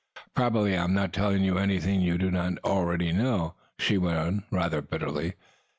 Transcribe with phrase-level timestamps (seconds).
[0.33, 4.43] Probably I am not telling you anything you do not already know," she went on,
[4.49, 5.33] rather bitterly.